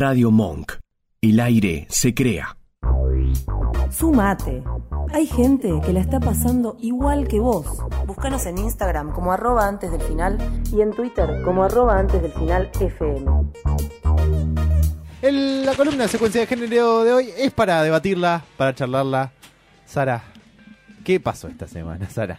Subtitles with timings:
[0.00, 0.72] Radio Monk.
[1.20, 2.56] El aire se crea.
[3.90, 4.64] Sumate.
[5.12, 7.66] Hay gente que la está pasando igual que vos.
[8.06, 10.38] Búscanos en Instagram como arroba antes del final
[10.72, 13.26] y en Twitter como arroba antes del final FM.
[15.20, 19.32] El- la columna de secuencia de género de hoy es para debatirla, para charlarla.
[19.84, 20.22] Sara,
[21.04, 22.38] ¿qué pasó esta semana, Sara?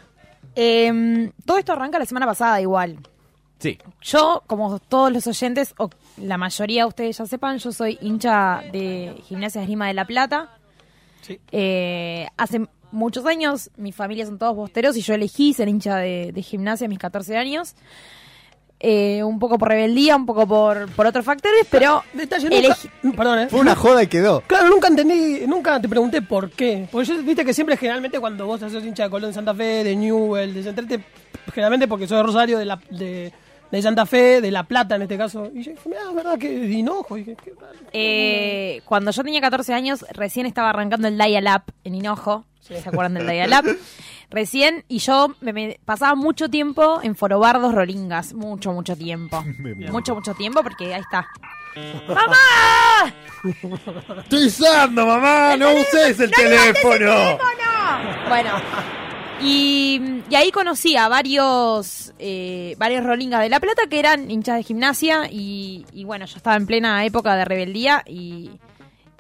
[0.56, 2.98] Em, todo esto arranca la semana pasada igual.
[3.62, 3.78] Sí.
[4.02, 8.64] Yo, como todos los oyentes, o la mayoría de ustedes ya sepan, yo soy hincha
[8.74, 10.50] de Gimnasia Esgrima de La Plata.
[11.52, 16.32] Eh, hace muchos años, mi familia son todos bosteros y yo elegí ser hincha de,
[16.34, 17.76] de gimnasia a mis 14 años.
[18.84, 23.18] Eh, un poco por rebeldía, un poco por, por otros factores, pero Detalle, elegí- nunca,
[23.18, 23.48] perdón, ¿eh?
[23.48, 24.42] Fue una joda y quedó.
[24.48, 26.88] Claro, nunca entendí, nunca te pregunté por qué.
[26.92, 29.84] Porque yo, viste que siempre, generalmente, cuando vos haces hincha de Colón de Santa Fe,
[29.84, 31.04] de Newell, de Central, te-
[31.54, 33.32] generalmente porque soy de Rosario, de, la, de,
[33.72, 35.50] de Santa Fe, de La Plata en este caso.
[35.54, 37.18] Y yo dije, mira, verdad que de Hinojo.
[37.18, 37.80] Y dije, qué raro.
[37.94, 42.46] Eh, cuando yo tenía 14 años, recién estaba arrancando el Dial-Up en Hinojo.
[42.60, 43.78] ¿Se acuerdan del Dial-Up?
[44.30, 48.34] Recién, y yo me, me pasaba mucho tiempo en Forobardos Rolingas.
[48.34, 49.44] Mucho, mucho tiempo.
[49.92, 51.28] mucho, mucho tiempo, porque ahí está.
[52.08, 53.14] ¡Mamá!
[54.24, 57.38] Estoy usando, mamá, no uses el teléfono.
[58.28, 58.52] Bueno,
[59.42, 64.56] y, y ahí conocí a varios, eh, varios Rolingas de La Plata que eran hinchas
[64.58, 65.28] de gimnasia.
[65.32, 68.50] Y, y bueno, yo estaba en plena época de rebeldía y,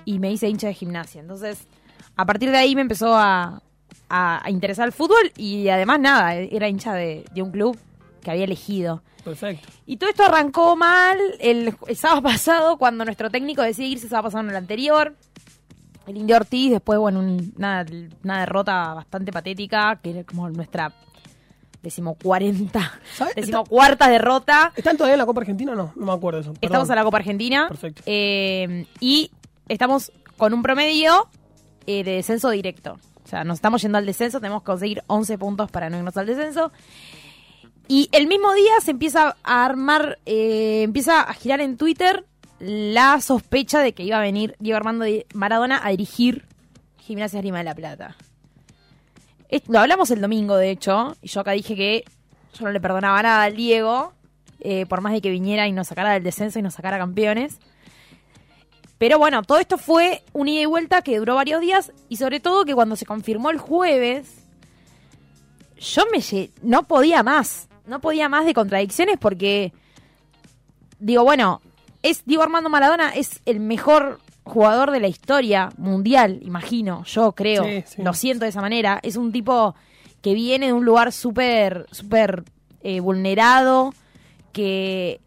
[0.05, 1.21] y me hice hincha de gimnasia.
[1.21, 1.67] Entonces,
[2.15, 3.61] a partir de ahí me empezó a,
[4.09, 7.77] a- a interesar el fútbol y además nada, era hincha de, de un club
[8.23, 9.03] que había elegido.
[9.23, 9.67] Perfecto.
[9.85, 14.09] Y todo esto arrancó mal el, el sábado pasado cuando nuestro técnico decide irse el
[14.09, 15.15] sábado pasado en el anterior.
[16.07, 17.85] El Indio Ortiz, después, bueno, un- una,
[18.23, 20.91] una derrota bastante patética, que era como nuestra
[21.81, 22.99] decimocuarenta,
[23.35, 24.71] decimocuarta derrota.
[24.75, 25.93] ¿Están todavía en la Copa Argentina o no?
[25.95, 26.53] No me acuerdo eso.
[26.53, 26.63] perdón.
[26.63, 27.67] Estamos en la Copa Argentina.
[27.67, 28.03] Perfecto.
[28.05, 29.31] eh, y
[29.67, 31.27] estamos con un promedio
[31.87, 32.99] eh, de descenso directo.
[33.23, 36.17] O sea, nos estamos yendo al descenso, tenemos que conseguir 11 puntos para no irnos
[36.17, 36.71] al descenso.
[37.87, 42.25] Y el mismo día se empieza a armar, eh, empieza a girar en Twitter
[42.61, 46.45] la sospecha de que iba a venir Diego Armando Maradona a dirigir
[46.99, 48.15] Gimnasia Esgrima de la Plata.
[49.67, 52.05] Lo hablamos el domingo, de hecho, y yo acá dije que
[52.53, 54.13] yo no le perdonaba nada al Diego,
[54.59, 57.57] eh, por más de que viniera y nos sacara del descenso y nos sacara campeones.
[58.97, 62.39] Pero bueno, todo esto fue un ida y vuelta que duró varios días y sobre
[62.39, 64.45] todo que cuando se confirmó el jueves,
[65.79, 69.73] yo me no podía más, no podía más de contradicciones porque
[70.99, 71.61] digo, bueno,
[72.03, 77.63] es Diego Armando Maradona es el mejor jugador de la historia mundial, imagino, yo creo,
[77.63, 78.01] Sí, sí.
[78.01, 79.75] lo siento de esa manera, es un tipo
[80.21, 82.43] que viene de un lugar súper súper
[82.81, 83.93] eh, vulnerado,
[84.51, 85.21] que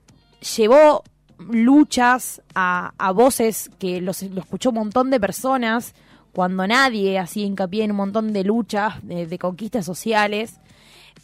[0.56, 1.02] llevó
[1.38, 5.94] luchas a, a voces que los, lo escuchó un montón de personas
[6.32, 10.58] cuando nadie hacía hincapié en un montón de luchas, de, de conquistas sociales.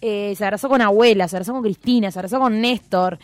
[0.01, 3.19] Eh, se abrazó con abuela, se abrazó con Cristina, se abrazó con Néstor.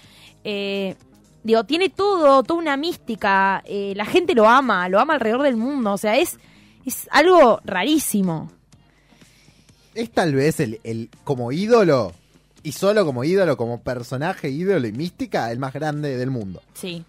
[0.44, 0.97] Eh,
[1.46, 3.62] digo, tiene todo, toda una mística.
[3.64, 5.92] eh, la gente lo ama, lo ama alrededor del mundo.
[5.92, 6.38] O sea, es,
[6.84, 8.50] es algo rarísimo.
[9.94, 12.12] Es tal vez el, el como ídolo,
[12.62, 16.62] y solo como ídolo, como personaje, ídolo y mística, el más grande del mundo.
[16.74, 17.04] Sí.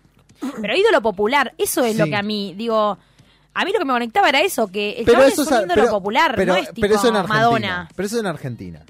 [0.61, 2.97] Pero ídolo popular, eso es lo que a mí, digo,
[3.55, 5.73] a mí lo que me conectaba era eso, que el Pero eso es un ídolo
[5.73, 7.39] pero- popular, pero- no es tipo pero eso en Argentina.
[7.39, 7.89] Madonna.
[7.95, 8.81] Pero eso en Argentina.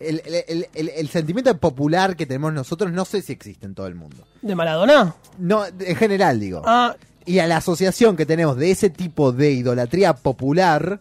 [0.00, 3.96] El, el- el- sentimiento popular que tenemos nosotros no sé si existe en todo el
[3.96, 4.24] mundo.
[4.42, 5.16] ¿De Maradona?
[5.38, 6.62] No, en general digo.
[6.64, 6.94] Ah,
[7.26, 11.00] Y a la asociación que tenemos de ese tipo de idolatría popular,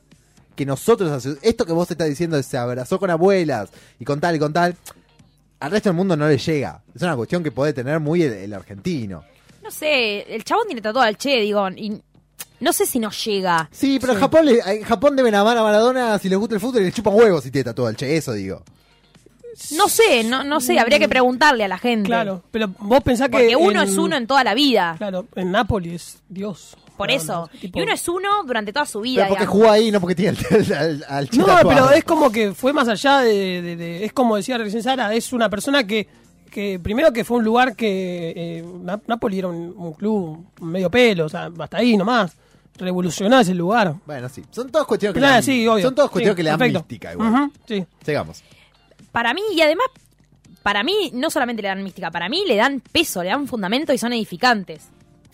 [0.56, 3.70] que nosotros, esto que vos estás diciendo, de se abrazó con abuelas
[4.00, 4.76] y con tal y con tal,
[5.60, 6.82] al resto del mundo no le llega.
[6.96, 9.24] Es una cuestión que puede tener muy el, el argentino.
[9.64, 12.02] No sé, el chabón tiene tatuado al Che, digo, y
[12.60, 13.70] no sé si nos llega.
[13.72, 16.62] Sí, pero en Japón, le- en Japón deben amar a Maradona si les gusta el
[16.62, 18.64] fútbol y le chupan huevos si tiene tatuado el che, eso digo.
[19.76, 22.08] No sé, no, no sé, habría que preguntarle a la gente.
[22.08, 22.44] claro.
[22.52, 23.32] Pero vos pensás que.
[23.34, 24.96] Porque uno en- es uno en toda la vida.
[24.98, 26.78] Claro, en Nápoles es Dios.
[26.96, 27.48] Por eso.
[27.62, 29.24] tipo- Y uno es uno durante toda su vida.
[29.24, 29.62] Pero porque digamos.
[29.62, 31.70] jugó ahí, no porque tiene el, al, No, tatuado.
[31.70, 35.14] pero es como que fue más allá de, de- de- Es como decía recién Sara,
[35.14, 36.08] es una persona que.
[36.52, 38.34] que primero que fue un lugar que.
[38.36, 38.66] Eh,
[39.06, 42.32] Napoli era un, un club medio pelo, o sea, hasta ahí nomás.
[42.80, 43.96] Revolucionó ese lugar.
[44.06, 44.44] Bueno, sí.
[44.52, 45.84] Son todas cuestiones que, Claro, le dan, sí, obvio.
[45.84, 47.52] son todas cuestiones Sí, que le dan mística igual.
[47.68, 47.84] Sí.
[48.06, 48.44] Sigamos.
[49.18, 49.88] Para mí, y además,
[50.62, 53.92] para mí no solamente le dan mística, para mí le dan peso, le dan fundamento
[53.92, 54.90] y son edificantes.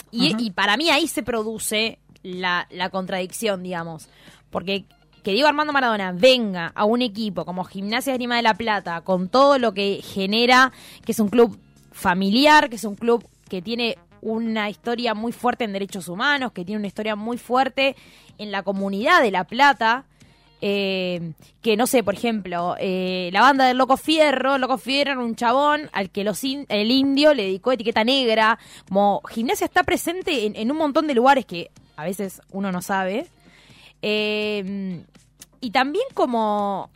[0.10, 4.08] Y, y para mí ahí se produce la, la contradicción, digamos.
[4.52, 4.86] Porque
[5.22, 9.28] que Diego Armando Maradona venga a un equipo como Gimnasia Esgrima de la Plata, con
[9.28, 10.72] todo lo que genera,
[11.04, 11.60] que es un club
[11.92, 16.64] familiar, que es un club que tiene una historia muy fuerte en derechos humanos, que
[16.64, 17.98] tiene una historia muy fuerte
[18.38, 20.06] en la comunidad de La Plata.
[20.66, 25.20] Eh, que no sé, por ejemplo, eh, la banda del Loco Fierro, Loco Fierro era
[25.20, 28.58] un chabón al que los el indio le dedicó etiqueta negra.
[28.88, 32.82] Como gimnasia está presente en, en un montón de lugares que a veces uno no
[32.82, 33.28] sabe.
[34.02, 35.04] Eh,
[35.60, 36.90] y también como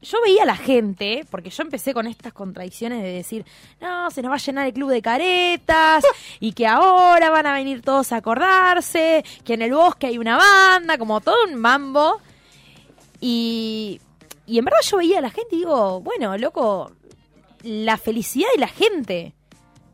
[0.00, 3.44] yo veía a la gente, porque yo empecé con estas contradicciones de decir,
[3.80, 6.04] no, se nos va a llenar el club de caretas,
[6.38, 10.36] y que ahora van a venir todos a acordarse, que en el bosque hay una
[10.36, 12.20] banda, como todo un mambo.
[13.20, 14.00] Y,
[14.46, 16.92] y en verdad yo veía a la gente y digo, bueno, loco,
[17.62, 19.34] la felicidad de la gente.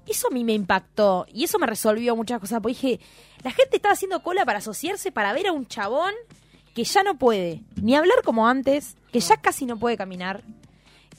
[0.07, 2.61] Eso a mí me impactó y eso me resolvió muchas cosas.
[2.61, 3.01] Porque dije,
[3.43, 6.13] la gente estaba haciendo cola para asociarse, para ver a un chabón
[6.75, 10.43] que ya no puede ni hablar como antes, que ya casi no puede caminar,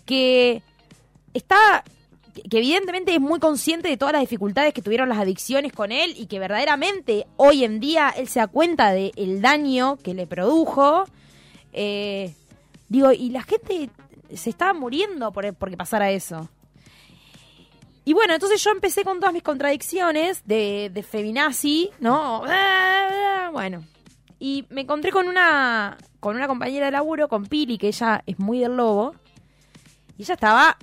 [0.05, 0.61] que
[1.33, 1.83] está
[2.49, 6.15] que evidentemente es muy consciente de todas las dificultades que tuvieron las adicciones con él
[6.17, 11.05] y que verdaderamente hoy en día él se da cuenta del daño que le produjo.
[11.73, 12.33] Eh,
[12.87, 13.89] digo, y la gente
[14.33, 16.49] se estaba muriendo por, porque pasara eso.
[18.05, 22.43] Y bueno, entonces yo empecé con todas mis contradicciones de, de feminazi, ¿no?
[23.53, 23.83] Bueno,
[24.39, 28.39] y me encontré con una con una compañera de laburo, con Pili, que ella es
[28.39, 29.13] muy del lobo,
[30.17, 30.77] y ella estaba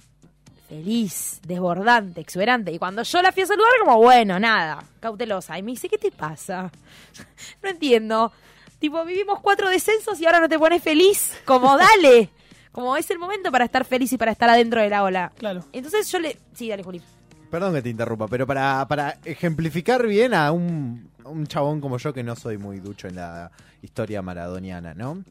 [0.69, 2.73] feliz, desbordante, exuberante.
[2.73, 5.59] Y cuando yo la fui a saludar, como, bueno, nada, cautelosa.
[5.59, 6.71] Y me dice, ¿qué te pasa?
[7.63, 8.33] no entiendo.
[8.81, 11.33] Tipo, vivimos cuatro descensos y ahora no te pones feliz.
[11.45, 12.31] Como, dale.
[12.73, 15.33] Como es el momento para estar feliz y para estar adentro de la ola.
[15.37, 15.65] Claro.
[15.73, 16.39] Entonces yo le...
[16.55, 17.03] Sí, dale, Juli.
[17.51, 21.99] Perdón que te interrumpa, pero para, para ejemplificar bien a un, a un chabón como
[21.99, 23.51] yo que no soy muy ducho en la
[23.83, 25.25] historia maradoniana, ¿no?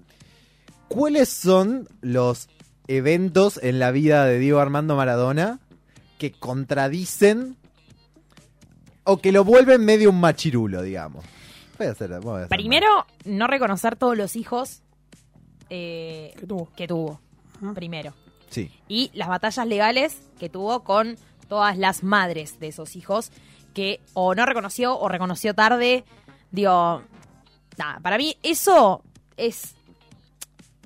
[0.89, 2.49] ¿Cuáles son los
[2.87, 5.59] eventos en la vida de Diego Armando Maradona
[6.17, 7.55] que contradicen
[9.05, 11.23] o que lo vuelven medio un machirulo, digamos?
[11.79, 12.87] Voy a hacer, voy a hacer Primero,
[13.25, 14.81] no reconocer todos los hijos
[15.69, 16.33] eh,
[16.75, 17.19] que tuvo.
[17.61, 17.73] Ajá.
[17.73, 18.13] Primero.
[18.49, 18.71] Sí.
[18.87, 21.17] y las batallas legales que tuvo con
[21.47, 23.31] todas las madres de esos hijos
[23.75, 26.03] que o no reconoció o reconoció tarde.
[26.51, 27.03] Digo,
[27.77, 29.03] nada, para mí eso
[29.37, 29.75] es,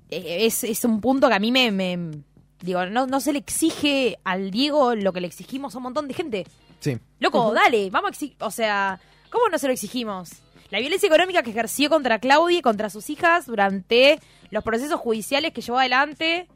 [0.09, 1.71] es, es un punto que a mí me...
[1.71, 2.21] me-
[2.61, 6.07] digo, no, no se le exige al Diego lo que le exigimos a un montón
[6.07, 6.45] de gente.
[6.81, 6.97] Sí.
[7.19, 8.35] Loco, dale, vamos a exigir.
[8.41, 8.99] O sea,
[9.29, 10.31] ¿cómo no se lo exigimos?
[10.73, 15.53] La violencia económica que ejerció contra Claudia y contra sus hijas durante los procesos judiciales
[15.53, 16.47] que llevó adelante.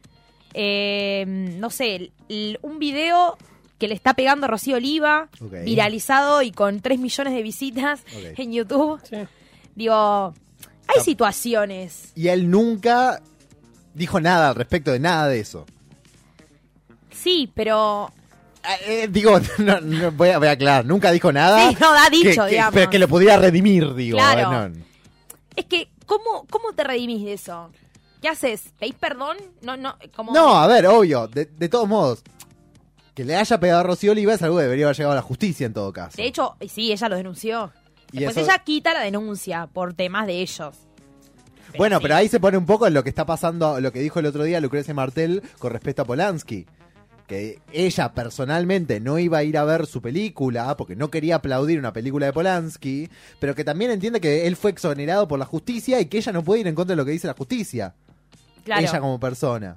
[0.54, 3.38] eh, no sé, el- el- un video
[3.78, 5.30] que le está pegando a Rocío Oliva,
[5.66, 8.02] viralizado y con 3 millones de visitas
[8.38, 9.00] en YouTube.
[9.08, 9.18] Sí.
[9.76, 10.34] Digo,
[10.88, 12.12] hay situaciones.
[12.16, 13.22] Y él nunca
[13.94, 15.66] dijo nada al respecto de nada de eso.
[17.12, 18.12] Sí, pero
[18.70, 21.70] Eh, eh, digo, no, no, voy, a, voy a aclarar, nunca dijo nada.
[21.70, 22.74] Sí, no, ha dicho, que, digamos.
[22.74, 24.18] Pero que lo pudiera redimir, digo.
[24.18, 24.66] Claro.
[24.66, 24.86] eh, no.
[25.56, 27.70] es que, ¿cómo, cómo te redimís de eso?
[28.22, 28.74] ¿Qué haces?
[28.80, 29.38] ¿Pedís perdón?
[29.62, 30.34] No, no, como...
[30.34, 32.24] No, a ver, obvio, de, de todos modos,
[33.14, 35.22] que le haya pegado a Rocío Oliva es algo que debería haber llegado a la
[35.22, 36.18] justicia en todo caso.
[36.18, 37.72] De hecho, sí, ella lo denunció.
[38.12, 40.76] Y Después eso- ella quita la denuncia por temas de ellos.
[41.78, 42.04] bueno, sí.
[42.04, 44.26] pero ahí se pone un poco en lo que está pasando, lo que dijo el
[44.26, 46.66] otro día Lucrecia Martel con respecto a Polanski.
[47.28, 51.78] Que ella personalmente no iba a ir a ver su película porque no quería aplaudir
[51.78, 53.10] una película de Polanski,
[53.40, 56.44] pero que también entiende que él fue exonerado por la justicia y que ella no
[56.44, 57.94] puede ir en contra de lo que dice la justicia.
[58.64, 58.82] Claro.
[58.82, 59.76] Ella como persona.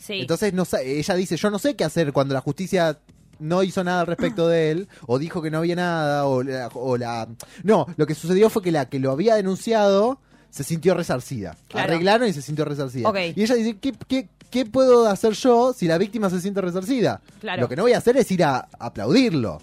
[0.00, 0.20] sí.
[0.20, 2.98] Entonces no ella dice, yo no sé qué hacer cuando la justicia
[3.38, 6.68] no hizo nada al respecto de él, o dijo que no había nada, o la,
[6.72, 7.28] o la-
[7.62, 10.18] No, lo que sucedió fue que la que lo había denunciado
[10.50, 11.56] se sintió resarcida.
[11.68, 11.92] Claro.
[11.92, 13.08] Arreglaron y se sintió resarcida.
[13.08, 13.16] Ok.
[13.34, 17.20] Y ella dice, ¿qué, qué, qué puedo hacer yo si la víctima se siente resarcida?
[17.40, 17.62] Claro.
[17.62, 19.60] Lo que no voy a hacer es ir a aplaudirlo,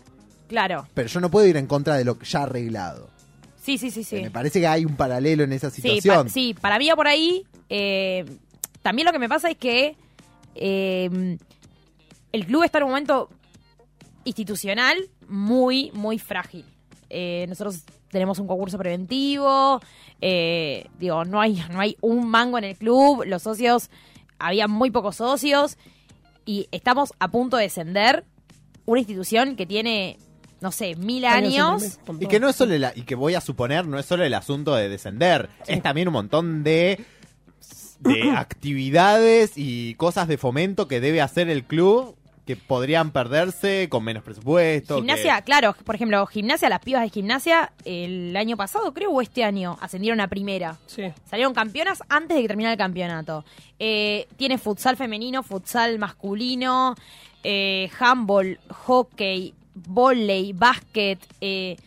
[0.47, 0.87] Claro.
[0.93, 3.09] pero yo no puedo ir en contra de lo ya arreglado.
[3.63, 4.21] Sí, sí, sí, sí.
[4.21, 6.25] Me parece que hay un paralelo en esa Sí, situación.
[6.27, 7.45] pa- sí, para mí por ahí.
[7.69, 8.25] eh,
[8.81, 9.95] también lo que me pasa es que
[10.55, 11.37] eh,
[12.33, 13.29] el club está en un momento
[14.25, 14.97] institucional
[15.27, 16.65] muy, muy frágil.
[17.09, 17.83] Eh, nosotros
[18.13, 19.81] tenemos un concurso preventivo,
[20.21, 23.89] eh, digo, no hay, no hay un mango en el club, los socios,
[24.39, 25.77] había muy pocos socios
[26.45, 28.23] y estamos a punto de descender
[28.85, 30.17] una institución que tiene,
[30.61, 31.99] no sé, mil años.
[32.19, 34.33] Y que no es solo el, y que voy a suponer, no es solo el
[34.33, 37.05] asunto de descender, es también un montón de
[37.99, 44.03] de actividades y cosas de fomento que debe hacer el club que podrían perderse con
[44.03, 44.97] menos presupuesto.
[44.97, 49.43] Gimnasia, claro, por ejemplo, gimnasia, las pibas de gimnasia, el año pasado, creo, o este
[49.43, 50.77] año, ascendieron a primera.
[50.85, 51.03] Sí.
[51.25, 53.45] Salieron campeonas antes de que terminara el campeonato.
[53.79, 56.95] Eh, tiene futsal femenino, futsal masculino,
[57.43, 61.77] eh, handball, hockey, volei, básquet, eh,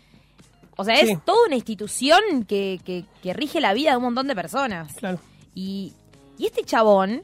[0.78, 4.26] o sea, es toda una institución que, que, que rige la vida de un montón
[4.26, 4.92] de personas.
[4.94, 5.18] Claro.
[5.54, 5.94] Y,
[6.38, 7.22] y este chabón,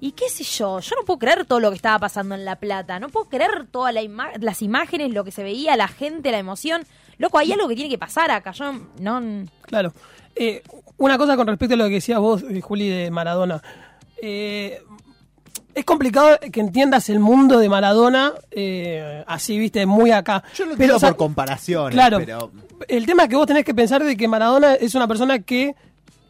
[0.00, 2.56] y qué sé yo, yo no puedo creer todo lo que estaba pasando en La
[2.56, 6.30] Plata, no puedo creer todas la ima- las imágenes, lo que se veía, la gente,
[6.30, 6.82] la emoción.
[7.18, 9.22] Loco, hay algo que tiene que pasar acá, yo no...
[9.62, 9.92] Claro.
[10.34, 10.62] Eh,
[10.98, 13.62] una cosa con respecto a lo que decías vos, eh, Juli, de Maradona.
[14.20, 14.80] Eh,
[15.74, 20.42] es complicado que entiendas el mundo de Maradona eh, así, viste, muy acá.
[20.54, 22.18] Yo lo Pero, entiendo o sea, por comparaciones, Claro.
[22.18, 22.50] pero
[22.88, 25.74] El tema es que vos tenés que pensar de que Maradona es una persona que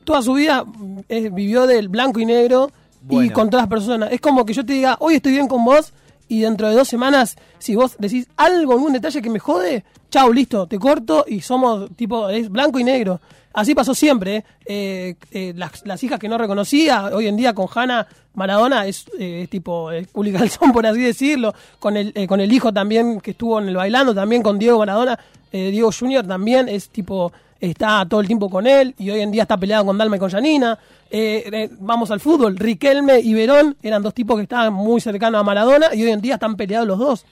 [0.05, 2.71] toda su vida mm, eh, vivió del blanco y negro
[3.11, 4.13] y con todas las personas.
[4.13, 5.93] Es como que yo te diga, hoy estoy bien con vos
[6.29, 10.33] y dentro de dos semanas, si vos decís algo, algún detalle que me jode, chau,
[10.33, 13.21] listo, te corto y somos tipo, es blanco y negro.
[13.53, 14.37] Así pasó siempre.
[14.37, 14.45] ¿eh?
[14.67, 19.07] Eh, eh, las, las hijas que no reconocía, hoy en día con Hanna Maradona es,
[19.19, 21.55] eh, es tipo eh, culi calzón, por así decirlo.
[21.79, 24.79] Con el, eh, con el hijo también que estuvo en el bailando, también con Diego
[24.79, 25.19] Maradona.
[25.53, 27.33] Diego Junior también es tipo,
[27.71, 30.19] está todo el tiempo con él y hoy en día está peleado con Dalma y
[30.19, 30.79] con Janina.
[31.11, 35.41] Eh, eh, vamos al fútbol, Riquelme y Verón eran dos tipos que estaban muy cercanos
[35.41, 37.27] a Maradona y hoy en día están peleados los dos.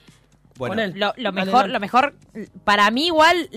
[0.57, 0.93] bueno, con él.
[0.95, 2.13] Lo, lo mejor, lo mejor,
[2.63, 3.49] para mí igual,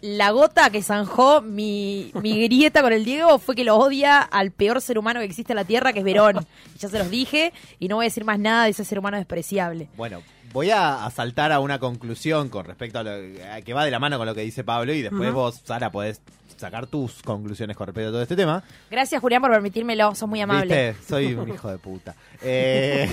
[0.00, 4.52] la gota que zanjó mi, mi grieta con el Diego fue que lo odia al
[4.52, 6.46] peor ser humano que existe en la Tierra, que es Verón.
[6.78, 9.16] ya se los dije, y no voy a decir más nada de ese ser humano
[9.16, 9.88] despreciable.
[9.96, 10.22] Bueno,
[10.52, 13.90] voy a, a saltar a una conclusión con respecto a lo a que va de
[13.90, 16.20] la mano con lo que dice Pablo y después vos, Sara, podés
[16.56, 18.62] sacar tus conclusiones con respecto a todo este tema.
[18.90, 20.92] Gracias, Julián, por permitírmelo, sos muy amable.
[20.92, 21.04] ¿Viste?
[21.08, 22.14] Soy un hijo de puta.
[22.40, 23.10] Eh,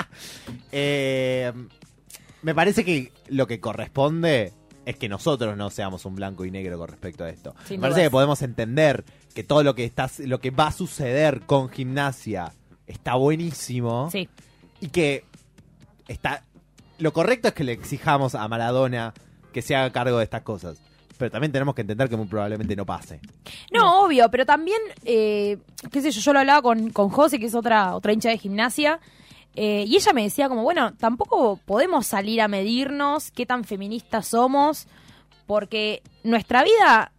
[0.72, 1.52] eh,
[2.42, 4.52] me parece que lo que corresponde
[4.86, 7.54] es que nosotros no seamos un blanco y negro con respecto a esto.
[7.66, 9.04] Sin me parece que podemos entender
[9.34, 12.52] que todo lo que está, lo que va a suceder con gimnasia
[12.86, 14.28] está buenísimo Sí.
[14.80, 15.24] y que
[16.10, 16.42] está
[17.00, 19.14] lo correcto es que le exijamos a Maradona
[19.52, 20.80] que se haga cargo de estas cosas.
[21.16, 23.20] Pero también tenemos que entender que muy probablemente no pase.
[23.72, 25.58] No, obvio, pero también, eh,
[25.90, 28.38] qué sé yo, yo lo hablaba con, con José, que es otra, otra hincha de
[28.38, 29.00] gimnasia,
[29.54, 34.28] eh, y ella me decía como, bueno, tampoco podemos salir a medirnos qué tan feministas
[34.28, 34.86] somos,
[35.46, 37.12] porque nuestra vida,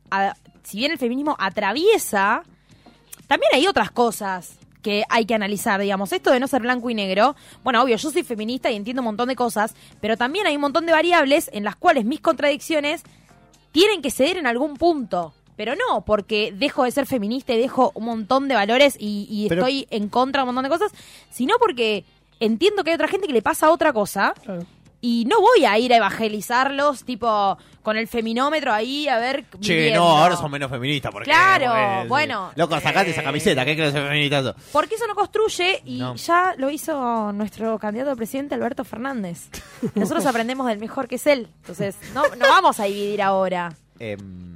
[0.64, 2.44] si bien el feminismo atraviesa,
[3.28, 6.94] también hay otras cosas que hay que analizar, digamos, esto de no ser blanco y
[6.96, 10.56] negro, bueno, obvio, yo soy feminista y entiendo un montón de cosas, pero también hay
[10.56, 13.04] un montón de variables en las cuales mis contradicciones
[13.72, 15.34] tienen que ceder en algún punto.
[15.58, 19.48] Pero no porque dejo de ser feminista y dejo un montón de valores y, y
[19.50, 20.92] Pero- estoy en contra de un montón de cosas,
[21.30, 22.04] sino porque
[22.40, 24.66] entiendo que hay otra gente que le pasa otra cosa Claro.
[25.02, 29.46] Y no voy a ir a evangelizarlos, tipo, con el feminómetro ahí a ver.
[29.60, 31.12] Che, no, ahora son menos feministas.
[31.12, 32.52] Porque, Claro, eh, bueno.
[32.56, 33.24] Loco, sacate esa Eh.
[33.24, 34.56] camiseta, ¿qué crees feminista?
[34.72, 36.16] Porque eso no construye y No.
[36.16, 39.50] ya lo hizo nuestro candidato a presidente Alberto Fernández.
[39.96, 41.48] Nosotros aprendemos del mejor que es él.
[41.62, 43.74] Entonces, no, no vamos a dividir ahora.
[43.98, 44.56] Em,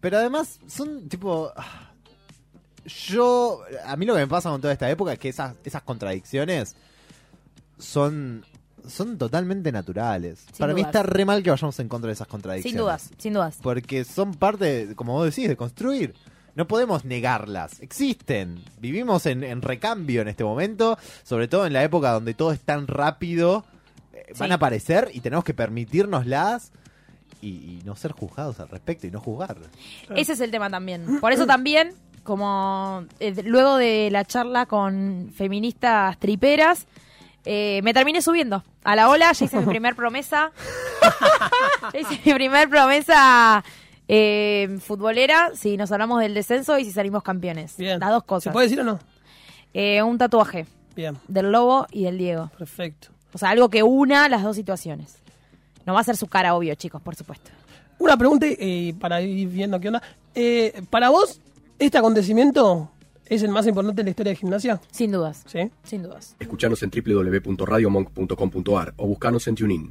[0.00, 1.52] pero además, son tipo.
[2.86, 3.62] Yo.
[3.84, 6.76] A mí lo que me pasa con toda esta época es que esas, esas contradicciones
[7.78, 8.44] son.
[8.88, 10.40] Son totalmente naturales.
[10.48, 10.94] Sin Para mí dudas.
[10.94, 12.72] está re mal que vayamos en contra de esas contradicciones.
[12.72, 13.58] Sin dudas, sin dudas.
[13.62, 16.14] Porque son parte, como vos decís, de construir.
[16.54, 17.80] No podemos negarlas.
[17.80, 18.62] Existen.
[18.80, 20.96] Vivimos en, en recambio en este momento.
[21.22, 23.64] Sobre todo en la época donde todo es tan rápido.
[24.14, 24.52] eh, Van Sí.
[24.52, 26.72] a aparecer y tenemos que permitirnoslas.
[27.42, 29.58] Y, y no ser juzgados al respecto y no juzgar.
[30.16, 31.20] Ese es el tema también.
[31.20, 31.92] Por eso también,
[32.24, 36.86] como eh, luego de la charla con feministas triperas,
[37.46, 39.32] eh, me terminé subiendo a la ola.
[39.32, 40.52] Ya hice mi primer promesa.
[41.94, 43.64] ya hice mi primer promesa
[44.08, 45.52] eh, futbolera.
[45.54, 47.76] Si nos hablamos del descenso y si salimos campeones.
[47.76, 47.98] Bien.
[48.00, 48.52] Las dos ¿Se cosas.
[48.52, 48.98] puede decir o no?
[49.72, 52.50] Eh, un tatuaje Bien, del lobo y del Diego.
[52.58, 53.08] perfecto.
[53.32, 55.18] O sea, algo que una las dos situaciones.
[55.84, 57.50] No va a ser su cara, obvio, chicos, por supuesto.
[57.98, 60.02] Una pregunta eh, para ir viendo qué onda.
[60.34, 61.40] Eh, para vos,
[61.78, 62.90] ¿este acontecimiento
[63.28, 64.80] es el más importante en la historia de gimnasia?
[64.90, 65.42] Sin dudas.
[65.46, 65.70] ¿Sí?
[65.84, 66.34] Sin dudas.
[66.38, 69.90] Escuchanos en www.radiomonk.com.ar o buscanos en TuneIn.